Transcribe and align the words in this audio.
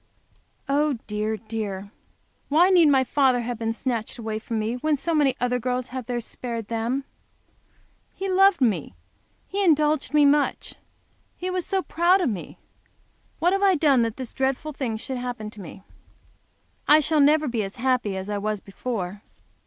Oh, 0.67 0.93
dear, 1.05 1.37
dear! 1.37 1.91
Why 2.49 2.71
need 2.71 2.87
my 2.87 3.03
father 3.03 3.41
have 3.41 3.59
been 3.59 3.71
snatched 3.71 4.17
away 4.17 4.39
from 4.39 4.57
me, 4.57 4.77
when 4.77 4.97
so 4.97 5.13
many 5.13 5.35
other 5.39 5.59
girls 5.59 5.89
have 5.89 6.07
theirs 6.07 6.25
spared 6.25 6.69
to 6.69 6.69
them? 6.69 7.03
He 8.15 8.27
loved 8.27 8.61
me 8.61 8.95
so! 8.95 8.95
He 9.45 9.63
indulged 9.63 10.11
me 10.11 10.23
so 10.25 10.29
much! 10.29 10.73
He 11.37 11.51
was 11.51 11.67
so 11.67 11.83
proud 11.83 12.19
of 12.19 12.29
me! 12.31 12.57
What 13.37 13.53
have 13.53 13.61
I 13.61 13.75
done 13.75 14.01
that 14.01 14.05
I 14.13 14.15
should 14.15 14.15
have 14.15 14.15
this 14.15 14.33
dreadful 14.33 14.73
thing 14.73 14.97
happen 14.97 15.51
to 15.51 15.61
me? 15.61 15.83
I 16.87 16.99
shall 16.99 17.19
never 17.19 17.47
be 17.47 17.61
as 17.61 17.75
happy 17.75 18.17
as 18.17 18.27
I 18.27 18.39
was 18.39 18.59
before. 18.59 19.21